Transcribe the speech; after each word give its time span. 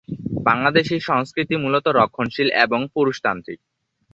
বাংলাদেশী 0.43 0.97
সংস্কৃতি 1.01 1.55
মূলত 1.55 1.85
রক্ষণশীল 1.91 2.49
এবং 2.65 2.79
পুরুষতান্ত্রিক। 2.93 3.59